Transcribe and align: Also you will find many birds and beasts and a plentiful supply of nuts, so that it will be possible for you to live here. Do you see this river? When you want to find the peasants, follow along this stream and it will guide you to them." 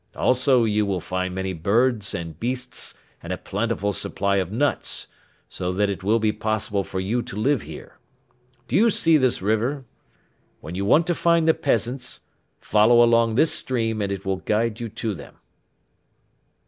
Also 0.15 0.63
you 0.63 0.83
will 0.83 0.99
find 0.99 1.35
many 1.35 1.53
birds 1.53 2.15
and 2.15 2.39
beasts 2.39 2.95
and 3.21 3.31
a 3.31 3.37
plentiful 3.37 3.93
supply 3.93 4.37
of 4.37 4.51
nuts, 4.51 5.05
so 5.47 5.71
that 5.71 5.91
it 5.91 6.03
will 6.03 6.17
be 6.17 6.31
possible 6.31 6.83
for 6.83 6.99
you 6.99 7.21
to 7.21 7.35
live 7.35 7.61
here. 7.61 7.99
Do 8.67 8.75
you 8.75 8.89
see 8.89 9.15
this 9.17 9.43
river? 9.43 9.85
When 10.59 10.73
you 10.73 10.85
want 10.85 11.05
to 11.05 11.13
find 11.13 11.47
the 11.47 11.53
peasants, 11.53 12.21
follow 12.59 13.03
along 13.03 13.35
this 13.35 13.53
stream 13.53 14.01
and 14.01 14.11
it 14.11 14.25
will 14.25 14.37
guide 14.37 14.79
you 14.79 14.89
to 14.89 15.13
them." 15.13 15.35